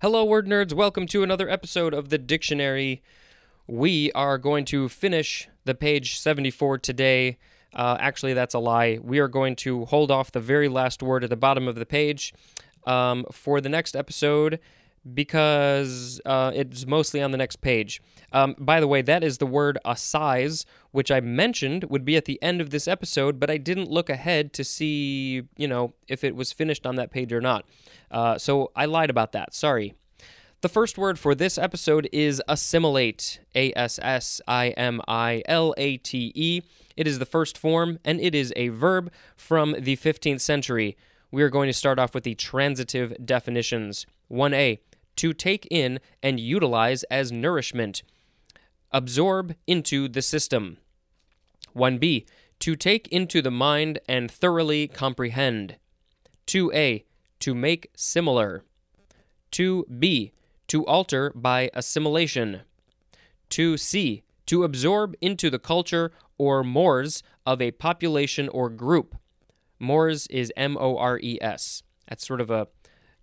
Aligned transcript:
Hello, 0.00 0.24
word 0.24 0.46
nerds. 0.46 0.72
Welcome 0.72 1.08
to 1.08 1.24
another 1.24 1.48
episode 1.48 1.92
of 1.92 2.08
the 2.08 2.18
dictionary. 2.18 3.02
We 3.66 4.12
are 4.12 4.38
going 4.38 4.64
to 4.66 4.88
finish 4.88 5.48
the 5.64 5.74
page 5.74 6.20
74 6.20 6.78
today. 6.78 7.36
Uh, 7.74 7.96
actually, 7.98 8.32
that's 8.32 8.54
a 8.54 8.60
lie. 8.60 9.00
We 9.02 9.18
are 9.18 9.26
going 9.26 9.56
to 9.56 9.86
hold 9.86 10.12
off 10.12 10.30
the 10.30 10.38
very 10.38 10.68
last 10.68 11.02
word 11.02 11.24
at 11.24 11.30
the 11.30 11.36
bottom 11.36 11.66
of 11.66 11.74
the 11.74 11.84
page 11.84 12.32
um, 12.86 13.26
for 13.32 13.60
the 13.60 13.68
next 13.68 13.96
episode 13.96 14.60
because 15.14 16.20
uh, 16.24 16.52
it's 16.54 16.86
mostly 16.86 17.22
on 17.22 17.30
the 17.30 17.38
next 17.38 17.56
page. 17.56 18.00
Um, 18.32 18.54
by 18.58 18.80
the 18.80 18.88
way, 18.88 19.02
that 19.02 19.24
is 19.24 19.38
the 19.38 19.46
word 19.46 19.78
assize, 19.84 20.66
which 20.90 21.10
I 21.10 21.20
mentioned 21.20 21.84
would 21.84 22.04
be 22.04 22.16
at 22.16 22.26
the 22.26 22.40
end 22.42 22.60
of 22.60 22.70
this 22.70 22.86
episode, 22.86 23.40
but 23.40 23.50
I 23.50 23.56
didn't 23.56 23.90
look 23.90 24.10
ahead 24.10 24.52
to 24.54 24.64
see, 24.64 25.42
you 25.56 25.68
know, 25.68 25.94
if 26.08 26.24
it 26.24 26.36
was 26.36 26.52
finished 26.52 26.86
on 26.86 26.96
that 26.96 27.10
page 27.10 27.32
or 27.32 27.40
not. 27.40 27.64
Uh, 28.10 28.38
so 28.38 28.70
I 28.76 28.84
lied 28.84 29.10
about 29.10 29.32
that. 29.32 29.54
Sorry. 29.54 29.94
The 30.60 30.68
first 30.68 30.98
word 30.98 31.20
for 31.20 31.36
this 31.36 31.56
episode 31.56 32.08
is 32.12 32.42
assimilate. 32.48 33.38
A 33.54 33.72
S 33.76 34.00
S 34.02 34.40
I 34.48 34.70
M 34.70 35.00
I 35.06 35.42
L 35.46 35.72
A 35.76 35.98
T 35.98 36.32
E. 36.34 36.62
It 36.96 37.06
is 37.06 37.20
the 37.20 37.26
first 37.26 37.56
form, 37.56 38.00
and 38.04 38.20
it 38.20 38.34
is 38.34 38.52
a 38.56 38.68
verb 38.68 39.12
from 39.36 39.76
the 39.78 39.96
15th 39.96 40.40
century. 40.40 40.96
We 41.30 41.44
are 41.44 41.48
going 41.48 41.68
to 41.68 41.72
start 41.72 42.00
off 42.00 42.12
with 42.12 42.24
the 42.24 42.34
transitive 42.34 43.14
definitions. 43.24 44.04
1a 44.32 44.80
to 45.18 45.32
take 45.32 45.66
in 45.70 45.98
and 46.22 46.38
utilize 46.38 47.02
as 47.04 47.32
nourishment, 47.32 48.02
absorb 48.92 49.54
into 49.66 50.08
the 50.08 50.22
system. 50.22 50.78
1b, 51.76 52.24
to 52.60 52.76
take 52.76 53.08
into 53.08 53.42
the 53.42 53.50
mind 53.50 53.98
and 54.08 54.30
thoroughly 54.30 54.86
comprehend. 54.88 55.76
2a, 56.46 57.04
to 57.40 57.54
make 57.54 57.90
similar. 57.96 58.64
2b, 59.52 60.32
to 60.68 60.86
alter 60.86 61.32
by 61.34 61.70
assimilation. 61.74 62.62
2c, 63.50 64.22
to 64.46 64.64
absorb 64.64 65.14
into 65.20 65.50
the 65.50 65.58
culture 65.58 66.12
or 66.38 66.62
mores 66.62 67.22
of 67.44 67.60
a 67.60 67.72
population 67.72 68.48
or 68.50 68.70
group. 68.70 69.16
Mores 69.80 70.26
is 70.28 70.52
M 70.56 70.76
O 70.78 70.96
R 70.96 71.18
E 71.18 71.38
S. 71.40 71.82
That's 72.08 72.26
sort 72.26 72.40
of 72.40 72.50
a 72.50 72.68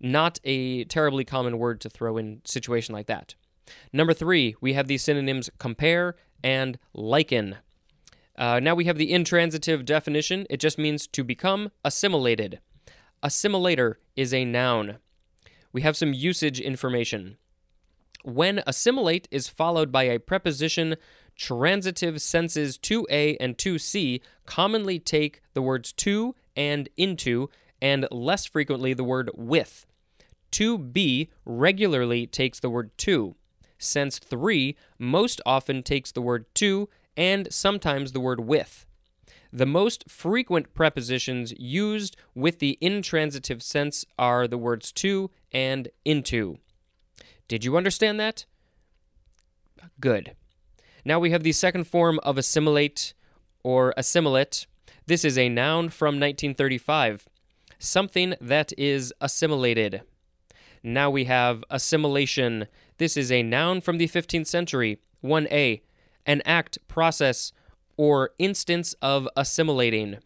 not 0.00 0.38
a 0.44 0.84
terribly 0.84 1.24
common 1.24 1.58
word 1.58 1.80
to 1.80 1.90
throw 1.90 2.16
in 2.16 2.42
situation 2.44 2.94
like 2.94 3.06
that. 3.06 3.34
Number 3.92 4.14
three, 4.14 4.54
we 4.60 4.74
have 4.74 4.86
the 4.86 4.98
synonyms 4.98 5.50
compare 5.58 6.16
and 6.42 6.78
liken. 6.92 7.56
Uh, 8.36 8.60
now 8.60 8.74
we 8.74 8.84
have 8.84 8.98
the 8.98 9.12
intransitive 9.12 9.84
definition. 9.84 10.46
It 10.50 10.58
just 10.58 10.78
means 10.78 11.06
to 11.08 11.24
become 11.24 11.70
assimilated. 11.84 12.60
Assimilator 13.22 13.94
is 14.14 14.34
a 14.34 14.44
noun. 14.44 14.98
We 15.72 15.82
have 15.82 15.96
some 15.96 16.12
usage 16.12 16.60
information. 16.60 17.38
When 18.22 18.62
assimilate 18.66 19.28
is 19.30 19.48
followed 19.48 19.92
by 19.92 20.04
a 20.04 20.18
preposition, 20.18 20.96
transitive 21.36 22.20
senses 22.20 22.76
2a 22.78 23.36
and 23.38 23.56
2c 23.56 24.20
commonly 24.46 24.98
take 24.98 25.42
the 25.54 25.62
words 25.62 25.92
to 25.92 26.34
and 26.56 26.88
into 26.96 27.48
and 27.80 28.06
less 28.10 28.46
frequently 28.46 28.94
the 28.94 29.04
word 29.04 29.30
with. 29.34 29.86
2b 30.52 31.28
regularly 31.44 32.26
takes 32.26 32.60
the 32.60 32.70
word 32.70 32.96
to. 32.98 33.36
Sense 33.78 34.18
3 34.18 34.76
most 34.98 35.40
often 35.44 35.82
takes 35.82 36.12
the 36.12 36.22
word 36.22 36.46
to 36.54 36.88
and 37.16 37.52
sometimes 37.52 38.12
the 38.12 38.20
word 38.20 38.40
with. 38.40 38.86
The 39.52 39.66
most 39.66 40.04
frequent 40.08 40.74
prepositions 40.74 41.52
used 41.58 42.16
with 42.34 42.58
the 42.58 42.78
intransitive 42.80 43.62
sense 43.62 44.04
are 44.18 44.46
the 44.46 44.58
words 44.58 44.92
to 44.92 45.30
and 45.52 45.88
into. 46.04 46.58
Did 47.48 47.64
you 47.64 47.76
understand 47.76 48.18
that? 48.20 48.44
Good. 50.00 50.34
Now 51.04 51.18
we 51.18 51.30
have 51.30 51.42
the 51.42 51.52
second 51.52 51.84
form 51.84 52.18
of 52.22 52.36
assimilate 52.36 53.14
or 53.62 53.94
assimilate. 53.96 54.66
This 55.06 55.24
is 55.24 55.38
a 55.38 55.48
noun 55.48 55.88
from 55.88 56.14
1935 56.16 57.28
something 57.78 58.34
that 58.40 58.72
is 58.78 59.12
assimilated. 59.20 60.02
Now 60.82 61.10
we 61.10 61.24
have 61.24 61.64
assimilation. 61.70 62.68
This 62.98 63.16
is 63.16 63.32
a 63.32 63.42
noun 63.42 63.80
from 63.80 63.98
the 63.98 64.08
15th 64.08 64.46
century. 64.46 65.00
1a, 65.24 65.80
an 66.26 66.42
act, 66.44 66.78
process, 66.88 67.52
or 67.96 68.30
instance 68.38 68.94
of 69.02 69.28
assimilating. 69.36 70.18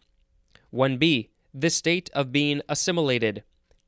1b, 0.73 1.29
the 1.53 1.69
state 1.69 2.09
of 2.13 2.31
being 2.31 2.61
assimilated. 2.69 3.43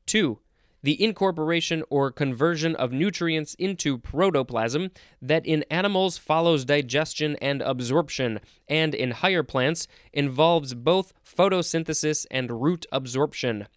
2. 0.06 0.40
The 0.84 1.02
incorporation 1.02 1.84
or 1.90 2.12
conversion 2.12 2.76
of 2.76 2.92
nutrients 2.92 3.56
into 3.56 3.98
protoplasm 3.98 4.92
that 5.22 5.46
in 5.46 5.64
animals 5.72 6.18
follows 6.18 6.66
digestion 6.66 7.38
and 7.42 7.62
absorption, 7.62 8.42
and 8.68 8.94
in 8.94 9.12
higher 9.12 9.44
plants 9.44 9.88
involves 10.12 10.74
both 10.74 11.14
photosynthesis 11.26 12.28
and 12.30 12.62
root 12.62 12.86
absorption. 12.92 13.68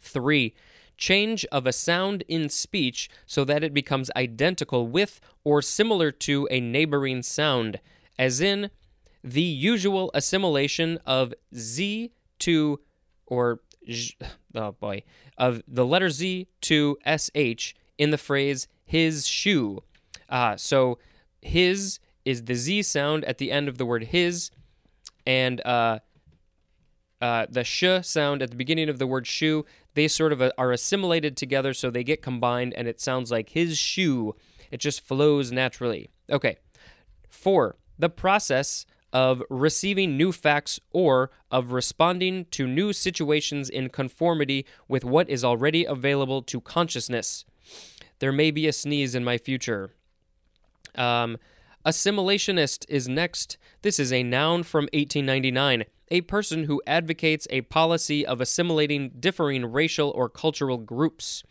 3. 0.00 0.54
Change 0.96 1.44
of 1.46 1.66
a 1.66 1.72
sound 1.72 2.22
in 2.28 2.48
speech 2.48 3.10
so 3.26 3.44
that 3.44 3.64
it 3.64 3.74
becomes 3.74 4.10
identical 4.14 4.86
with 4.86 5.20
or 5.42 5.60
similar 5.60 6.12
to 6.12 6.46
a 6.48 6.60
neighboring 6.60 7.22
sound, 7.22 7.80
as 8.16 8.40
in 8.40 8.70
the 9.24 9.42
usual 9.42 10.12
assimilation 10.14 10.98
of 11.04 11.34
Z 11.56 12.12
to, 12.38 12.80
or, 13.26 13.60
oh 14.54 14.72
boy, 14.72 15.02
of 15.38 15.62
the 15.66 15.86
letter 15.86 16.10
Z 16.10 16.48
to 16.62 16.98
SH 17.06 17.74
in 17.98 18.10
the 18.10 18.18
phrase 18.18 18.68
his 18.84 19.26
shoe. 19.26 19.82
Uh, 20.28 20.56
so 20.56 20.98
his 21.40 21.98
is 22.24 22.44
the 22.44 22.54
Z 22.54 22.82
sound 22.82 23.24
at 23.24 23.38
the 23.38 23.52
end 23.52 23.68
of 23.68 23.78
the 23.78 23.86
word 23.86 24.04
his, 24.04 24.50
and 25.26 25.64
uh, 25.66 25.98
uh, 27.20 27.46
the 27.48 27.64
sh 27.64 27.84
sound 28.02 28.42
at 28.42 28.50
the 28.50 28.56
beginning 28.56 28.88
of 28.88 28.98
the 28.98 29.06
word 29.06 29.26
shoe, 29.26 29.64
they 29.94 30.08
sort 30.08 30.32
of 30.32 30.42
uh, 30.42 30.50
are 30.58 30.72
assimilated 30.72 31.36
together 31.36 31.72
so 31.72 31.90
they 31.90 32.04
get 32.04 32.20
combined 32.20 32.74
and 32.74 32.86
it 32.86 33.00
sounds 33.00 33.30
like 33.30 33.50
his 33.50 33.78
shoe. 33.78 34.34
It 34.70 34.78
just 34.78 35.00
flows 35.00 35.52
naturally. 35.52 36.10
Okay. 36.30 36.56
Four, 37.28 37.76
the 37.98 38.10
process 38.10 38.84
of 39.14 39.42
receiving 39.48 40.16
new 40.16 40.32
facts 40.32 40.80
or 40.90 41.30
of 41.50 41.72
responding 41.72 42.44
to 42.50 42.66
new 42.66 42.92
situations 42.92 43.70
in 43.70 43.88
conformity 43.88 44.66
with 44.88 45.04
what 45.04 45.30
is 45.30 45.44
already 45.44 45.84
available 45.84 46.42
to 46.42 46.60
consciousness. 46.60 47.46
There 48.18 48.32
may 48.32 48.50
be 48.50 48.66
a 48.66 48.72
sneeze 48.72 49.14
in 49.14 49.24
my 49.24 49.38
future. 49.38 49.92
Um, 50.96 51.38
assimilationist 51.86 52.84
is 52.88 53.08
next. 53.08 53.56
This 53.82 54.00
is 54.00 54.12
a 54.12 54.24
noun 54.24 54.64
from 54.64 54.84
1899 54.92 55.84
a 56.10 56.20
person 56.22 56.64
who 56.64 56.82
advocates 56.86 57.46
a 57.50 57.62
policy 57.62 58.26
of 58.26 58.40
assimilating 58.40 59.10
differing 59.18 59.72
racial 59.72 60.10
or 60.10 60.28
cultural 60.28 60.76
groups. 60.76 61.42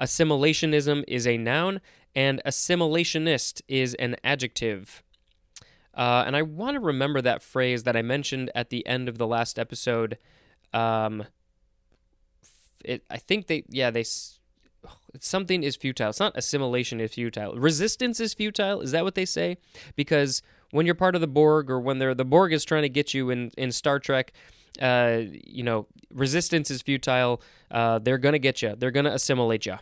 Assimilationism 0.00 1.04
is 1.08 1.26
a 1.26 1.38
noun, 1.38 1.80
and 2.14 2.40
assimilationist 2.44 3.62
is 3.66 3.94
an 3.94 4.16
adjective. 4.22 5.02
Uh, 5.94 6.24
and 6.26 6.36
I 6.36 6.42
want 6.42 6.74
to 6.74 6.80
remember 6.80 7.20
that 7.22 7.42
phrase 7.42 7.82
that 7.84 7.96
I 7.96 8.02
mentioned 8.02 8.50
at 8.54 8.70
the 8.70 8.86
end 8.86 9.08
of 9.08 9.18
the 9.18 9.26
last 9.26 9.58
episode. 9.58 10.18
Um, 10.72 11.24
it, 12.84 13.04
I 13.10 13.16
think 13.16 13.48
they, 13.48 13.64
yeah, 13.68 13.90
they, 13.90 14.04
something 15.20 15.62
is 15.62 15.76
futile. 15.76 16.10
It's 16.10 16.20
not 16.20 16.36
assimilation 16.36 17.00
is 17.00 17.14
futile. 17.14 17.54
Resistance 17.56 18.20
is 18.20 18.34
futile. 18.34 18.80
Is 18.80 18.92
that 18.92 19.04
what 19.04 19.14
they 19.14 19.24
say? 19.24 19.58
Because 19.96 20.42
when 20.70 20.86
you're 20.86 20.94
part 20.94 21.14
of 21.14 21.20
the 21.20 21.26
Borg 21.26 21.70
or 21.70 21.80
when 21.80 21.98
they're 21.98 22.14
the 22.14 22.24
Borg 22.24 22.52
is 22.52 22.64
trying 22.64 22.82
to 22.82 22.88
get 22.88 23.14
you 23.14 23.30
in 23.30 23.50
in 23.56 23.72
Star 23.72 23.98
Trek, 23.98 24.32
uh, 24.80 25.22
you 25.44 25.62
know, 25.62 25.86
resistance 26.12 26.70
is 26.70 26.82
futile. 26.82 27.40
Uh, 27.70 27.98
they're 27.98 28.18
gonna 28.18 28.38
get 28.38 28.62
you. 28.62 28.74
They're 28.76 28.90
gonna 28.90 29.12
assimilate 29.12 29.66
you. 29.66 29.76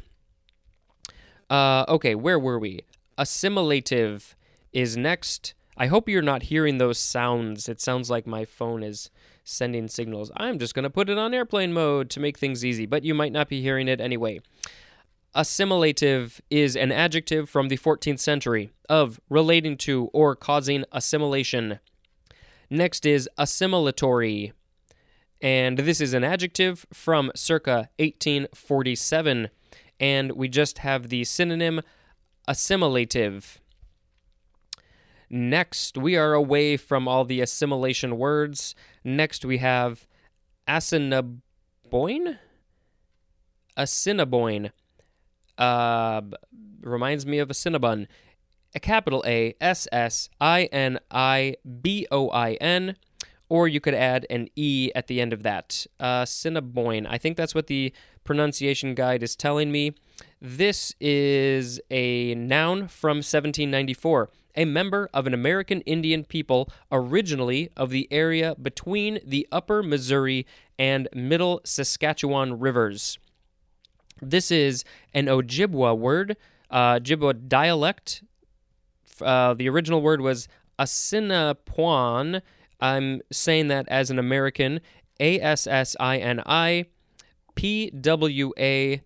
Uh, 1.51 1.85
okay, 1.89 2.15
where 2.15 2.39
were 2.39 2.59
we? 2.59 2.81
Assimilative 3.19 4.37
is 4.73 4.97
next. 4.97 5.55
I 5.77 5.87
hope 5.87 6.09
you're 6.09 6.23
not 6.23 6.45
hearing 6.45 6.79
those 6.79 6.99
sounds. 6.99 7.69
It 7.69 7.81
sounds 7.81 8.09
like 8.09 8.27
my 8.27 8.45
phone 8.45 8.83
is 8.83 9.11
sending 9.45 9.89
signals. 9.89 10.31
I'm 10.37 10.59
just 10.59 10.75
going 10.75 10.85
to 10.85 10.91
put 10.91 11.11
it 11.11 11.19
on 11.19 11.35
airplane 11.35 11.73
mode 11.73 12.09
to 12.11 12.21
make 12.21 12.39
things 12.39 12.65
easy, 12.65 12.87
but 12.87 13.05
you 13.05 13.15
might 13.15 13.33
not 13.33 13.49
be 13.49 13.61
hearing 13.61 13.87
it 13.87 14.01
anyway. 14.01 14.41
Assimilative 15.35 16.41
is 16.51 16.77
an 16.77 16.91
adjective 16.91 17.51
from 17.51 17.69
the 17.69 17.77
14th 17.77 18.21
century 18.21 18.71
of 18.89 19.21
relating 19.29 19.77
to 19.79 20.09
or 20.15 20.35
causing 20.35 20.85
assimilation. 20.93 21.79
Next 22.71 23.05
is 23.05 23.29
assimilatory, 23.39 24.53
and 25.43 25.79
this 25.79 26.01
is 26.01 26.15
an 26.15 26.25
adjective 26.25 26.87
from 26.91 27.31
circa 27.35 27.91
1847, 27.99 29.51
and 30.01 30.33
we 30.33 30.49
just 30.49 30.79
have 30.79 31.11
the 31.11 31.25
synonym 31.25 31.83
assimilative. 32.49 33.61
Next, 35.29 35.99
we 35.99 36.17
are 36.17 36.35
away 36.35 36.77
from 36.77 37.09
all 37.09 37.25
the 37.25 37.41
assimilation 37.41 38.17
words. 38.17 38.75
Next, 39.03 39.45
we 39.45 39.59
have 39.59 40.07
assiniboin? 40.69 42.39
Assiniboin 43.77 44.71
uh, 45.59 46.21
reminds 46.81 47.27
me 47.27 47.39
of 47.39 47.51
a 47.51 47.55
Cinnabon. 47.55 48.07
A 48.75 48.81
capital 48.81 49.25
A 49.27 49.55
S 49.61 49.89
S 49.91 50.29
I 50.41 50.65
N 50.65 50.99
I 51.11 51.57
B 51.81 52.07
O 52.11 52.29
I 52.29 52.55
N, 52.55 52.97
or 53.49 53.67
you 53.67 53.81
could 53.81 53.95
add 53.95 54.27
an 54.29 54.49
E 54.55 54.91
at 54.95 55.07
the 55.07 55.21
end 55.21 55.33
of 55.33 55.43
that. 55.45 55.87
Uh. 55.99 56.27
I 56.29 57.19
think 57.19 57.37
that's 57.37 57.55
what 57.55 57.69
the 57.69 57.93
pronunciation 58.23 58.95
guide 58.95 59.23
is 59.23 59.35
telling 59.35 59.73
me. 59.73 59.95
This 60.43 60.95
is 61.01 61.81
a 61.91 62.35
noun 62.35 62.89
from 62.89 63.19
1794, 63.19 64.29
a 64.57 64.65
member 64.65 65.09
of 65.13 65.27
an 65.27 65.35
American 65.35 65.81
Indian 65.83 66.25
people 66.25 66.71
originally 66.91 67.71
of 67.77 67.91
the 67.91 68.09
area 68.11 68.55
between 68.61 69.21
the 69.25 69.47
upper 69.53 69.83
Missouri 69.83 70.47
and 70.79 71.09
middle 71.15 71.61
Saskatchewan 71.65 72.59
rivers. 72.59 73.19
This 74.21 74.51
is 74.51 74.85
an 75.13 75.27
Ojibwa 75.27 75.97
word, 75.97 76.37
uh, 76.71 76.99
Ojibwa 76.99 77.49
dialect. 77.49 78.23
Uh, 79.21 79.55
the 79.55 79.69
original 79.69 80.01
word 80.01 80.21
was 80.21 80.49
Assinipwan. 80.79 82.43
I'm 82.81 83.21
saying 83.31 83.69
that 83.69 83.89
as 83.89 84.11
an 84.11 84.19
American. 84.19 84.81
A 85.19 85.41
S 85.41 85.67
S 85.67 85.97
I 85.99 86.19
N 86.19 86.43
I 86.45 86.87
P 87.55 87.91
W 87.91 88.53
A 88.59 89.01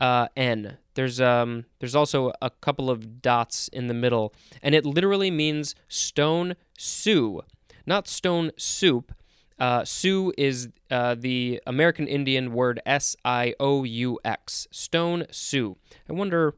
uh, 0.00 0.28
N. 0.36 0.78
There's 0.94 1.20
um 1.20 1.66
there's 1.78 1.94
also 1.94 2.32
a 2.40 2.50
couple 2.50 2.90
of 2.90 3.20
dots 3.20 3.68
in 3.68 3.86
the 3.86 3.94
middle, 3.94 4.34
and 4.62 4.74
it 4.74 4.86
literally 4.86 5.30
means 5.30 5.74
stone 5.88 6.56
Sioux, 6.78 7.42
not 7.84 8.08
stone 8.08 8.50
soup. 8.56 9.12
Uh, 9.58 9.84
Sioux 9.84 10.32
is 10.36 10.68
uh, 10.90 11.14
the 11.18 11.62
American 11.66 12.06
Indian 12.06 12.52
word 12.52 12.80
S 12.84 13.16
I 13.24 13.54
O 13.58 13.84
U 13.84 14.18
X, 14.24 14.68
stone 14.70 15.26
Sioux. 15.30 15.76
I 16.08 16.12
wonder 16.12 16.54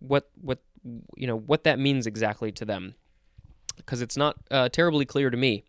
what 0.00 0.30
what 0.40 0.60
you 1.16 1.26
know 1.26 1.36
what 1.36 1.64
that 1.64 1.78
means 1.78 2.06
exactly 2.06 2.52
to 2.52 2.64
them, 2.64 2.94
because 3.76 4.02
it's 4.02 4.16
not 4.16 4.36
uh, 4.50 4.68
terribly 4.68 5.04
clear 5.04 5.30
to 5.30 5.36
me. 5.36 5.64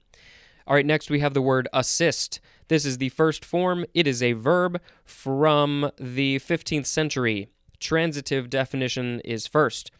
All 0.67 0.75
right, 0.75 0.85
next 0.85 1.09
we 1.09 1.19
have 1.19 1.33
the 1.33 1.41
word 1.41 1.67
assist. 1.73 2.39
This 2.69 2.85
is 2.85 2.99
the 2.99 3.09
first 3.09 3.43
form. 3.43 3.85
It 3.93 4.07
is 4.07 4.23
a 4.23 4.33
verb 4.33 4.79
from 5.03 5.91
the 5.99 6.37
15th 6.37 6.85
century. 6.85 7.49
Transitive 7.79 8.49
definition 8.49 9.19
is 9.21 9.47
first, 9.47 9.91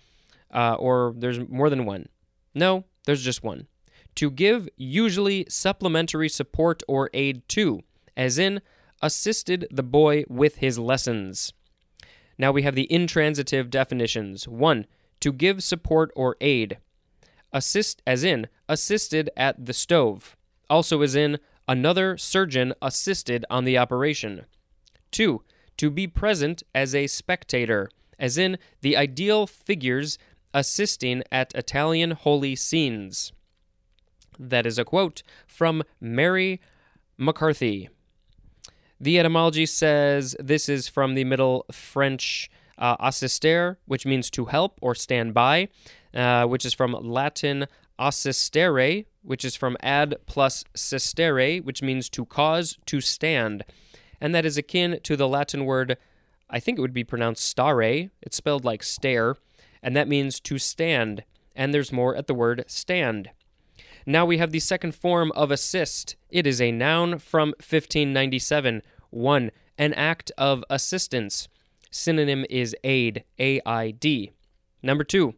uh, 0.54 0.75
or 0.75 1.13
there's 1.18 1.39
more 1.39 1.69
than 1.69 1.86
one. 1.86 2.07
No, 2.54 2.86
there's 3.06 3.24
just 3.24 3.44
one. 3.44 3.68
To 4.16 4.30
give 4.30 4.69
usually 4.77 5.45
supplementary 5.50 6.30
support 6.30 6.83
or 6.88 7.10
aid 7.13 7.48
to, 7.50 7.81
as 8.16 8.38
in, 8.38 8.62
assisted 9.01 9.68
the 9.71 9.83
boy 9.83 10.24
with 10.27 10.57
his 10.57 10.77
lessons. 10.77 11.54
Now 12.38 12.51
we 12.51 12.62
have 12.63 12.75
the 12.75 12.92
intransitive 12.92 13.69
definitions. 13.69 14.48
One, 14.48 14.86
to 15.21 15.31
give 15.31 15.63
support 15.63 16.12
or 16.16 16.38
aid. 16.39 16.77
Assist, 17.51 18.01
as 18.06 18.24
in, 18.24 18.48
assisted 18.68 19.30
at 19.36 19.66
the 19.66 19.74
stove. 19.74 20.36
Also, 20.69 21.01
as 21.01 21.16
in, 21.16 21.39
Another 21.69 22.18
surgeon 22.18 22.74
assisted 22.81 23.45
on 23.48 23.63
the 23.63 23.77
operation. 23.77 24.45
2. 25.12 25.44
To 25.77 25.92
be 25.92 26.07
present 26.07 26.63
as 26.74 26.95
a 26.95 27.06
spectator, 27.06 27.92
as 28.18 28.39
in 28.39 28.57
the 28.81 28.98
ideal 28.98 29.45
figures 29.45 30.18
assisting 30.51 31.21
at 31.31 31.54
Italian 31.54 32.12
holy 32.12 32.56
scenes. 32.56 33.33
That 34.39 34.66
is 34.66 34.80
a 34.80 34.83
quote 34.83 35.21
from 35.45 35.83
Mary 36.01 36.60
McCarthy. 37.19 37.89
The 39.00 39.19
etymology 39.19 39.68
says 39.68 40.36
this 40.39 40.69
is 40.69 40.88
from 40.88 41.13
the 41.13 41.24
Middle 41.24 41.68
French 41.71 42.50
uh, 42.80 42.95
assister, 43.00 43.77
which 43.86 44.07
means 44.07 44.31
to 44.31 44.45
help 44.45 44.80
or 44.81 44.95
stand 44.95 45.36
by, 45.36 45.69
uh, 46.16 46.45
which 46.45 46.66
is 46.66 46.74
from 46.74 46.94
Latin 46.94 47.68
assistere, 48.00 49.06
which 49.22 49.44
is 49.44 49.56
from 49.56 49.78
ad 49.81 50.16
plus 50.25 50.63
sistere, 50.75 51.63
which 51.63 51.81
means 51.81 52.10
to 52.10 52.25
cause, 52.25 52.78
to 52.86 53.01
stand. 53.01 53.66
And 54.22 54.34
that 54.34 54.46
is 54.46 54.57
akin 54.57 55.00
to 55.04 55.16
the 55.16 55.28
Latin 55.28 55.66
word, 55.66 55.98
I 56.50 56.60
think 56.60 56.78
it 56.78 56.81
would 56.81 56.94
be 56.94 57.04
pronounced 57.04 57.46
stare. 57.46 58.10
It's 58.22 58.38
spelled 58.38 58.66
like 58.66 58.84
stare, 58.84 59.36
and 59.84 59.96
that 59.96 60.07
means 60.07 60.40
to 60.42 60.57
stand. 60.57 61.24
And 61.56 61.74
there's 61.74 61.92
more 61.92 62.16
at 62.16 62.28
the 62.28 62.34
word 62.34 62.63
stand. 62.68 63.30
Now 64.06 64.25
we 64.25 64.38
have 64.38 64.52
the 64.52 64.60
second 64.60 64.95
form 64.95 65.31
of 65.36 65.52
assist. 65.52 66.16
It 66.30 66.48
is 66.48 66.62
a 66.62 66.72
noun 66.72 67.19
from 67.19 67.50
1597. 67.50 68.81
1. 69.12 69.52
An 69.78 69.94
act 69.94 70.31
of 70.38 70.63
assistance. 70.69 71.48
Synonym 71.92 72.45
is 72.50 72.75
aid, 72.84 73.24
A 73.40 73.62
I 73.66 73.92
D. 73.92 74.31
Number 74.81 75.04
2. 75.04 75.34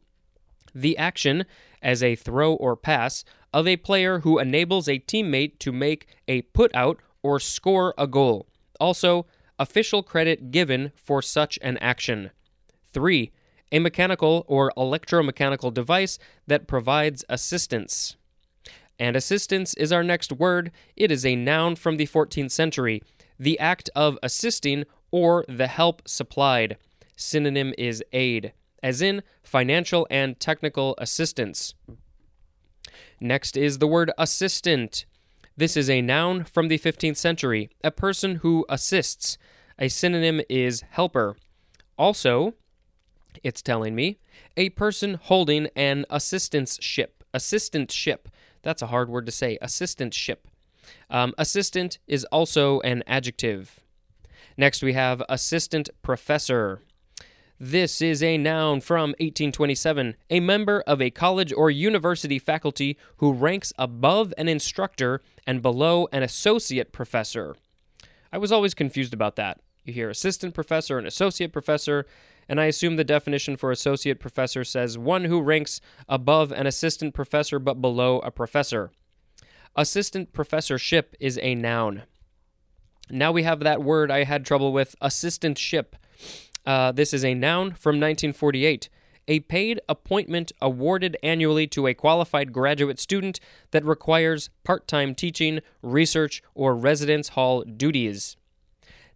The 0.73 0.97
action 0.97 1.45
as 1.81 2.03
a 2.03 2.15
throw 2.15 2.53
or 2.53 2.75
pass 2.75 3.23
of 3.53 3.67
a 3.67 3.77
player 3.77 4.19
who 4.19 4.39
enables 4.39 4.87
a 4.87 4.99
teammate 4.99 5.59
to 5.59 5.71
make 5.71 6.07
a 6.27 6.41
put 6.43 6.73
out 6.75 6.99
or 7.23 7.39
score 7.39 7.93
a 7.97 8.07
goal. 8.07 8.47
Also, 8.79 9.25
official 9.59 10.03
credit 10.03 10.51
given 10.51 10.91
for 10.95 11.21
such 11.21 11.59
an 11.61 11.77
action. 11.77 12.31
3. 12.93 13.31
A 13.71 13.79
mechanical 13.79 14.45
or 14.47 14.71
electromechanical 14.77 15.73
device 15.73 16.17
that 16.47 16.67
provides 16.67 17.23
assistance. 17.29 18.15
And 18.99 19.15
assistance 19.15 19.73
is 19.75 19.91
our 19.91 20.03
next 20.03 20.31
word. 20.31 20.71
It 20.95 21.11
is 21.11 21.25
a 21.25 21.35
noun 21.35 21.75
from 21.75 21.97
the 21.97 22.07
14th 22.07 22.51
century, 22.51 23.01
the 23.39 23.57
act 23.59 23.89
of 23.95 24.19
assisting 24.21 24.85
or 25.09 25.45
the 25.47 25.67
help 25.67 26.07
supplied. 26.07 26.77
Synonym 27.15 27.73
is 27.77 28.03
aid 28.13 28.53
as 28.83 29.01
in 29.01 29.23
financial 29.43 30.07
and 30.09 30.39
technical 30.39 30.95
assistance. 30.97 31.73
Next 33.19 33.55
is 33.55 33.77
the 33.77 33.87
word 33.87 34.11
assistant. 34.17 35.05
This 35.55 35.77
is 35.77 35.89
a 35.89 36.01
noun 36.01 36.43
from 36.43 36.69
the 36.69 36.79
15th 36.79 37.17
century, 37.17 37.69
a 37.83 37.91
person 37.91 38.37
who 38.37 38.65
assists. 38.69 39.37
A 39.77 39.89
synonym 39.89 40.41
is 40.49 40.83
helper. 40.89 41.35
Also, 41.97 42.55
it's 43.43 43.61
telling 43.61 43.95
me, 43.95 44.17
a 44.57 44.69
person 44.69 45.19
holding 45.21 45.67
an 45.75 46.05
assistance 46.09 46.77
ship. 46.81 47.23
Assistant 47.33 47.91
ship. 47.91 48.29
That's 48.63 48.81
a 48.81 48.87
hard 48.87 49.09
word 49.09 49.25
to 49.25 49.31
say. 49.31 49.57
Assistant 49.61 50.13
ship. 50.13 50.47
Um, 51.09 51.33
assistant 51.37 51.99
is 52.07 52.25
also 52.25 52.79
an 52.81 53.03
adjective. 53.07 53.79
Next, 54.57 54.81
we 54.83 54.93
have 54.93 55.23
assistant 55.29 55.89
professor. 56.01 56.81
This 57.63 58.01
is 58.01 58.23
a 58.23 58.39
noun 58.39 58.81
from 58.81 59.11
1827, 59.19 60.15
a 60.31 60.39
member 60.39 60.81
of 60.87 60.99
a 60.99 61.11
college 61.11 61.53
or 61.53 61.69
university 61.69 62.39
faculty 62.39 62.97
who 63.17 63.33
ranks 63.33 63.71
above 63.77 64.33
an 64.35 64.47
instructor 64.47 65.21
and 65.45 65.61
below 65.61 66.07
an 66.11 66.23
associate 66.23 66.91
professor. 66.91 67.55
I 68.33 68.39
was 68.39 68.51
always 68.51 68.73
confused 68.73 69.13
about 69.13 69.35
that. 69.35 69.59
You 69.83 69.93
hear 69.93 70.09
assistant 70.09 70.55
professor 70.55 70.97
and 70.97 71.05
associate 71.05 71.53
professor, 71.53 72.07
and 72.49 72.59
I 72.59 72.65
assume 72.65 72.95
the 72.95 73.03
definition 73.03 73.55
for 73.55 73.69
associate 73.69 74.19
professor 74.19 74.63
says 74.63 74.97
one 74.97 75.25
who 75.25 75.39
ranks 75.39 75.81
above 76.09 76.51
an 76.51 76.65
assistant 76.65 77.13
professor 77.13 77.59
but 77.59 77.79
below 77.79 78.21
a 78.21 78.31
professor. 78.31 78.89
Assistant 79.75 80.33
professorship 80.33 81.15
is 81.19 81.37
a 81.43 81.53
noun. 81.53 82.05
Now 83.11 83.31
we 83.31 83.43
have 83.43 83.59
that 83.59 83.83
word 83.83 84.09
I 84.09 84.23
had 84.23 84.47
trouble 84.47 84.73
with 84.73 84.95
assistantship. 84.99 85.93
Uh, 86.65 86.91
this 86.91 87.13
is 87.13 87.25
a 87.25 87.33
noun 87.33 87.71
from 87.71 87.95
1948. 87.95 88.89
A 89.27 89.39
paid 89.41 89.79
appointment 89.87 90.51
awarded 90.61 91.15
annually 91.23 91.67
to 91.67 91.87
a 91.87 91.93
qualified 91.93 92.51
graduate 92.51 92.99
student 92.99 93.39
that 93.71 93.85
requires 93.85 94.49
part 94.63 94.87
time 94.87 95.15
teaching, 95.15 95.61
research, 95.81 96.41
or 96.55 96.75
residence 96.75 97.29
hall 97.29 97.63
duties. 97.63 98.35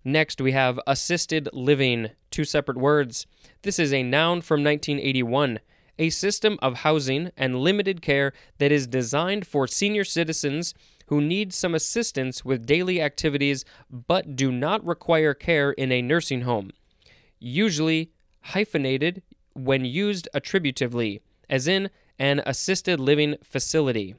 Next, 0.04 0.40
we 0.40 0.52
have 0.52 0.80
assisted 0.86 1.50
living, 1.52 2.12
two 2.30 2.46
separate 2.46 2.78
words. 2.78 3.26
This 3.64 3.80
is 3.80 3.92
a 3.92 4.04
noun 4.04 4.42
from 4.42 4.64
1981 4.64 5.60
a 5.98 6.10
system 6.10 6.60
of 6.62 6.80
housing 6.80 7.32
and 7.38 7.60
limited 7.60 8.02
care 8.02 8.34
that 8.58 8.72
is 8.72 8.88
designed 8.88 9.48
for 9.48 9.68
senior 9.68 10.04
citizens 10.04 10.74
who 11.08 11.22
need 11.22 11.54
some 11.54 11.76
assistance 11.76 12.44
with 12.44 12.66
daily 12.66 13.02
activities 13.02 13.64
but 13.90 14.36
do 14.36 14.52
not 14.52 14.86
require 14.86 15.34
care 15.34 15.72
in 15.72 15.92
a 15.92 16.02
nursing 16.02 16.42
home 16.42 16.72
usually 17.40 18.12
hyphenated 18.42 19.22
when 19.54 19.86
used 19.86 20.28
attributively, 20.34 21.22
as 21.50 21.68
in 21.68 21.90
an 22.20 22.42
assisted 22.46 23.00
living 23.00 23.36
facility. 23.44 24.16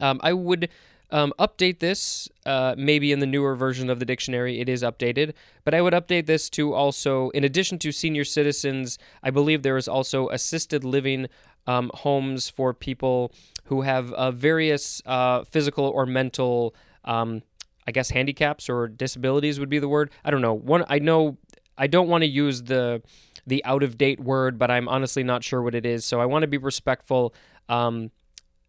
Um, 0.00 0.20
I 0.22 0.32
would 0.32 0.68
um, 1.10 1.34
update 1.38 1.78
this, 1.80 2.28
uh, 2.46 2.74
maybe 2.78 3.12
in 3.12 3.20
the 3.20 3.26
newer 3.26 3.54
version 3.54 3.90
of 3.90 3.98
the 3.98 4.06
dictionary, 4.06 4.60
it 4.60 4.68
is 4.68 4.82
updated, 4.82 5.34
but 5.64 5.74
I 5.74 5.82
would 5.82 5.92
update 5.92 6.26
this 6.26 6.48
to 6.50 6.72
also, 6.72 7.28
in 7.30 7.44
addition 7.44 7.78
to 7.80 7.92
senior 7.92 8.24
citizens, 8.24 8.98
I 9.22 9.30
believe 9.30 9.62
there 9.62 9.76
is 9.76 9.86
also 9.86 10.28
assisted 10.30 10.84
living 10.84 11.28
um, 11.66 11.90
homes 11.94 12.48
for 12.48 12.72
people 12.72 13.32
who 13.64 13.82
have 13.82 14.12
uh, 14.14 14.30
various 14.30 15.02
uh, 15.06 15.44
physical 15.44 15.84
or 15.84 16.06
mental. 16.06 16.74
Um, 17.04 17.42
I 17.86 17.90
guess 17.90 18.10
handicaps 18.10 18.68
or 18.68 18.88
disabilities 18.88 19.58
would 19.60 19.68
be 19.68 19.78
the 19.80 19.88
word. 19.88 20.10
I 20.24 20.30
don't 20.30 20.40
know. 20.40 20.54
One 20.54 20.84
I 20.88 20.98
know 20.98 21.36
I 21.82 21.88
don't 21.88 22.06
want 22.06 22.22
to 22.22 22.28
use 22.28 22.62
the 22.62 23.02
the 23.44 23.64
out 23.64 23.82
of 23.82 23.98
date 23.98 24.20
word, 24.20 24.56
but 24.56 24.70
I'm 24.70 24.88
honestly 24.88 25.24
not 25.24 25.42
sure 25.42 25.60
what 25.60 25.74
it 25.74 25.84
is. 25.84 26.04
So 26.04 26.20
I 26.20 26.26
want 26.26 26.44
to 26.44 26.46
be 26.46 26.58
respectful. 26.58 27.34
Um, 27.68 28.12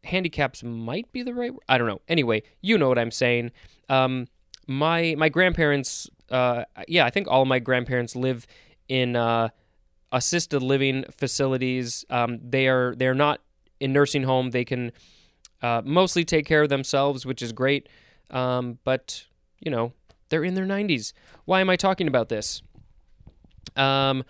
handicaps 0.04 0.64
might 0.64 1.12
be 1.12 1.22
the 1.22 1.32
right. 1.32 1.52
I 1.70 1.78
don't 1.78 1.86
know. 1.86 2.02
Anyway, 2.08 2.42
you 2.62 2.76
know 2.76 2.90
what 2.90 2.98
I'm 2.98 3.12
saying. 3.12 3.52
Um, 3.88 4.28
my 4.66 5.14
my 5.16 5.30
grandparents. 5.30 6.10
Uh, 6.32 6.64
yeah, 6.88 7.06
I 7.06 7.12
think 7.12 7.28
all 7.28 7.46
my 7.46 7.60
grandparents 7.60 8.16
live 8.16 8.48
in 8.88 9.16
uh, 9.16 9.50
assisted 10.12 10.64
living 10.64 11.06
facilities. 11.16 12.06
Um, 12.10 12.40
they 12.44 12.68
are 12.68 12.96
they 12.96 13.06
are 13.06 13.14
not 13.14 13.42
in 13.80 13.94
nursing 13.94 14.24
home. 14.24 14.50
They 14.50 14.66
can 14.66 14.92
uh, 15.62 15.84
mostly 15.86 16.26
take 16.26 16.48
care 16.48 16.64
of 16.64 16.70
themselves, 16.70 17.28
which 17.28 17.44
is 17.44 17.52
great. 17.52 17.90
Um, 18.32 18.80
but 18.84 19.26
you 19.60 19.70
know 19.70 19.94
they're 20.30 20.44
in 20.44 20.56
their 20.56 20.66
90s. 20.66 21.14
Why 21.46 21.62
am 21.62 21.70
I 21.70 21.76
talking 21.76 22.08
about 22.08 22.30
this? 22.30 22.64
Um, 23.76 24.24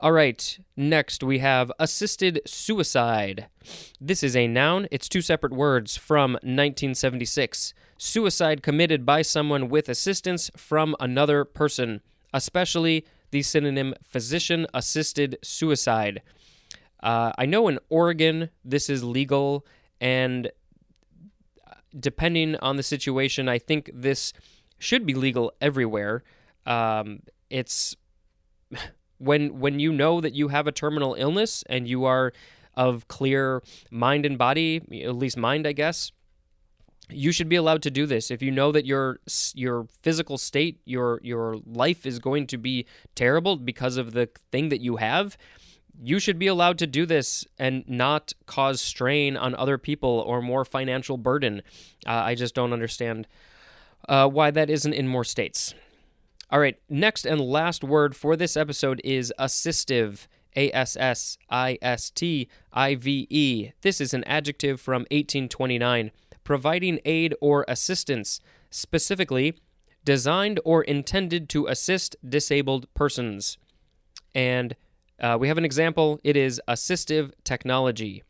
all 0.00 0.12
right, 0.12 0.58
next 0.76 1.22
we 1.22 1.38
have 1.38 1.70
assisted 1.78 2.40
suicide. 2.44 3.46
This 4.00 4.24
is 4.24 4.34
a 4.34 4.48
noun, 4.48 4.88
it's 4.90 5.08
two 5.08 5.20
separate 5.20 5.52
words 5.52 5.96
from 5.96 6.32
1976. 6.32 7.72
Suicide 7.98 8.64
committed 8.64 9.06
by 9.06 9.22
someone 9.22 9.68
with 9.68 9.88
assistance 9.88 10.50
from 10.56 10.96
another 10.98 11.44
person, 11.44 12.00
especially 12.34 13.06
the 13.30 13.42
synonym 13.42 13.94
physician 14.02 14.66
assisted 14.74 15.38
suicide. 15.42 16.20
Uh, 17.00 17.30
I 17.38 17.46
know 17.46 17.68
in 17.68 17.78
Oregon 17.88 18.50
this 18.64 18.90
is 18.90 19.04
legal, 19.04 19.64
and 20.00 20.50
depending 21.98 22.56
on 22.56 22.76
the 22.76 22.82
situation, 22.82 23.48
I 23.48 23.58
think 23.58 23.88
this 23.94 24.32
should 24.78 25.06
be 25.06 25.14
legal 25.14 25.52
everywhere. 25.60 26.24
Um, 26.66 27.20
it's 27.50 27.96
when 29.18 29.60
when 29.60 29.78
you 29.78 29.92
know 29.92 30.20
that 30.20 30.34
you 30.34 30.48
have 30.48 30.66
a 30.66 30.72
terminal 30.72 31.14
illness 31.14 31.62
and 31.68 31.88
you 31.88 32.04
are 32.04 32.32
of 32.74 33.06
clear 33.08 33.62
mind 33.90 34.26
and 34.26 34.38
body, 34.38 34.80
at 35.04 35.14
least 35.14 35.36
mind, 35.36 35.66
I 35.66 35.72
guess, 35.72 36.10
you 37.10 37.32
should 37.32 37.48
be 37.48 37.56
allowed 37.56 37.82
to 37.82 37.90
do 37.90 38.06
this. 38.06 38.30
If 38.30 38.42
you 38.42 38.50
know 38.50 38.72
that 38.72 38.86
your 38.86 39.20
your 39.54 39.86
physical 40.02 40.38
state, 40.38 40.80
your 40.84 41.20
your 41.22 41.56
life 41.66 42.06
is 42.06 42.18
going 42.18 42.46
to 42.48 42.58
be 42.58 42.86
terrible 43.14 43.56
because 43.56 43.96
of 43.96 44.12
the 44.12 44.28
thing 44.50 44.70
that 44.70 44.80
you 44.80 44.96
have, 44.96 45.36
you 46.00 46.18
should 46.18 46.38
be 46.38 46.46
allowed 46.46 46.78
to 46.78 46.86
do 46.86 47.06
this 47.06 47.44
and 47.58 47.84
not 47.86 48.32
cause 48.46 48.80
strain 48.80 49.36
on 49.36 49.54
other 49.54 49.78
people 49.78 50.24
or 50.26 50.40
more 50.40 50.64
financial 50.64 51.16
burden. 51.16 51.62
Uh, 52.06 52.10
I 52.10 52.34
just 52.34 52.54
don't 52.54 52.72
understand 52.72 53.26
uh, 54.08 54.28
why 54.28 54.50
that 54.50 54.70
isn't 54.70 54.92
in 54.92 55.06
more 55.06 55.24
states. 55.24 55.74
All 56.52 56.60
right, 56.60 56.76
next 56.86 57.24
and 57.24 57.40
last 57.40 57.82
word 57.82 58.14
for 58.14 58.36
this 58.36 58.58
episode 58.58 59.00
is 59.02 59.32
assistive. 59.38 60.26
A 60.54 60.70
S 60.72 60.98
S 61.00 61.38
I 61.48 61.78
S 61.80 62.10
T 62.10 62.46
I 62.70 62.94
V 62.94 63.26
E. 63.30 63.70
This 63.80 64.02
is 64.02 64.12
an 64.12 64.22
adjective 64.24 64.78
from 64.78 65.06
1829, 65.10 66.10
providing 66.44 67.00
aid 67.06 67.34
or 67.40 67.64
assistance, 67.68 68.38
specifically 68.68 69.54
designed 70.04 70.60
or 70.62 70.82
intended 70.82 71.48
to 71.48 71.68
assist 71.68 72.16
disabled 72.22 72.86
persons. 72.92 73.56
And 74.34 74.76
uh, 75.18 75.38
we 75.40 75.48
have 75.48 75.56
an 75.56 75.64
example. 75.64 76.20
It 76.22 76.36
is 76.36 76.60
assistive 76.68 77.32
technology 77.44 78.24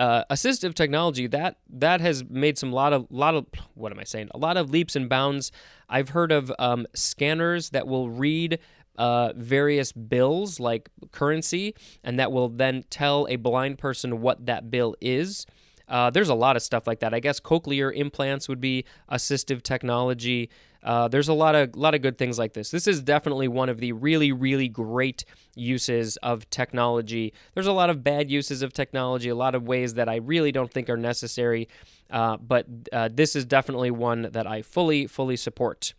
uh, 0.00 0.24
assistive 0.30 0.72
technology 0.72 1.26
that 1.26 1.58
that 1.68 2.00
has 2.00 2.24
made 2.24 2.56
some 2.56 2.72
lot 2.72 2.94
of 2.94 3.06
lot 3.10 3.34
of 3.34 3.44
what 3.74 3.92
am 3.92 3.98
I 3.98 4.04
saying? 4.04 4.30
A 4.34 4.38
lot 4.38 4.56
of 4.56 4.70
leaps 4.70 4.96
and 4.96 5.10
bounds. 5.10 5.52
I've 5.90 6.08
heard 6.08 6.32
of 6.32 6.50
um, 6.58 6.86
scanners 6.94 7.70
that 7.70 7.86
will 7.86 8.08
read 8.08 8.58
uh, 8.96 9.34
various 9.36 9.92
bills 9.92 10.58
like 10.58 10.88
currency, 11.12 11.74
and 12.02 12.18
that 12.18 12.32
will 12.32 12.48
then 12.48 12.84
tell 12.88 13.26
a 13.28 13.36
blind 13.36 13.78
person 13.78 14.22
what 14.22 14.46
that 14.46 14.70
bill 14.70 14.96
is. 15.02 15.44
Uh, 15.86 16.08
there's 16.08 16.30
a 16.30 16.34
lot 16.34 16.56
of 16.56 16.62
stuff 16.62 16.86
like 16.86 17.00
that. 17.00 17.12
I 17.12 17.20
guess 17.20 17.38
cochlear 17.38 17.94
implants 17.94 18.48
would 18.48 18.60
be 18.60 18.86
assistive 19.10 19.62
technology. 19.62 20.48
Uh, 20.82 21.08
there's 21.08 21.28
a 21.28 21.34
lot 21.34 21.54
of 21.54 21.76
lot 21.76 21.94
of 21.94 22.02
good 22.02 22.16
things 22.16 22.38
like 22.38 22.54
this. 22.54 22.70
This 22.70 22.86
is 22.86 23.02
definitely 23.02 23.48
one 23.48 23.68
of 23.68 23.78
the 23.78 23.92
really 23.92 24.32
really 24.32 24.68
great 24.68 25.24
uses 25.54 26.16
of 26.18 26.48
technology. 26.50 27.32
There's 27.54 27.66
a 27.66 27.72
lot 27.72 27.90
of 27.90 28.02
bad 28.02 28.30
uses 28.30 28.62
of 28.62 28.72
technology, 28.72 29.28
a 29.28 29.34
lot 29.34 29.54
of 29.54 29.66
ways 29.66 29.94
that 29.94 30.08
I 30.08 30.16
really 30.16 30.52
don't 30.52 30.72
think 30.72 30.88
are 30.88 30.96
necessary, 30.96 31.68
uh, 32.10 32.38
but 32.38 32.66
uh, 32.92 33.08
this 33.12 33.36
is 33.36 33.44
definitely 33.44 33.90
one 33.90 34.28
that 34.32 34.46
I 34.46 34.62
fully 34.62 35.06
fully 35.06 35.36
support. 35.36 35.94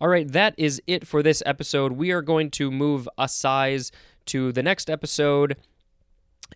All 0.00 0.08
right, 0.08 0.30
that 0.32 0.54
is 0.56 0.80
it 0.86 1.06
for 1.06 1.22
this 1.22 1.42
episode. 1.44 1.92
We 1.92 2.10
are 2.10 2.22
going 2.22 2.50
to 2.52 2.70
move 2.70 3.06
assize 3.18 3.92
to 4.26 4.52
the 4.52 4.62
next 4.62 4.88
episode. 4.88 5.56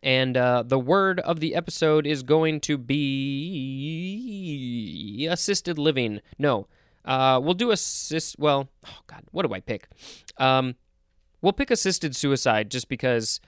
And 0.02 0.36
uh, 0.36 0.64
the 0.66 0.78
word 0.78 1.20
of 1.20 1.40
the 1.40 1.54
episode 1.54 2.06
is 2.06 2.22
going 2.22 2.60
to 2.62 2.78
be 2.78 5.28
assisted 5.30 5.78
living. 5.78 6.20
No, 6.38 6.68
uh, 7.04 7.40
we'll 7.42 7.54
do 7.54 7.70
assist. 7.70 8.36
Well, 8.38 8.68
oh 8.86 8.98
God, 9.06 9.22
what 9.30 9.46
do 9.46 9.54
I 9.54 9.60
pick? 9.60 9.88
Um, 10.38 10.76
we'll 11.42 11.52
pick 11.52 11.70
assisted 11.70 12.16
suicide 12.16 12.70
just 12.70 12.88
because 12.88 13.40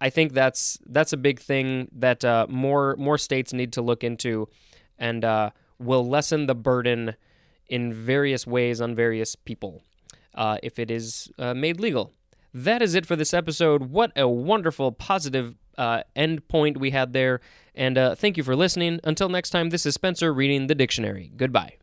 I 0.00 0.10
think 0.10 0.32
that's 0.32 0.78
that's 0.86 1.12
a 1.12 1.16
big 1.16 1.40
thing 1.40 1.88
that 1.92 2.24
uh, 2.24 2.46
more 2.48 2.96
more 2.96 3.18
states 3.18 3.52
need 3.52 3.72
to 3.74 3.82
look 3.82 4.04
into, 4.04 4.48
and 4.98 5.24
uh, 5.24 5.50
will 5.78 6.06
lessen 6.06 6.46
the 6.46 6.54
burden 6.54 7.14
in 7.68 7.92
various 7.92 8.46
ways 8.46 8.80
on 8.80 8.94
various 8.94 9.36
people 9.36 9.82
uh, 10.34 10.58
if 10.62 10.78
it 10.78 10.90
is 10.90 11.30
uh, 11.38 11.54
made 11.54 11.80
legal. 11.80 12.12
That 12.54 12.82
is 12.82 12.94
it 12.94 13.06
for 13.06 13.14
this 13.14 13.34
episode. 13.34 13.90
What 13.90 14.12
a 14.16 14.26
wonderful, 14.26 14.92
positive 14.92 15.56
uh, 15.76 16.02
end 16.16 16.48
point 16.48 16.78
we 16.78 16.90
had 16.90 17.12
there. 17.12 17.40
And 17.74 17.98
uh, 17.98 18.14
thank 18.14 18.36
you 18.36 18.42
for 18.42 18.56
listening. 18.56 19.00
Until 19.04 19.28
next 19.28 19.50
time, 19.50 19.70
this 19.70 19.86
is 19.86 19.94
Spencer 19.94 20.32
reading 20.32 20.66
the 20.66 20.74
dictionary. 20.74 21.30
Goodbye. 21.36 21.76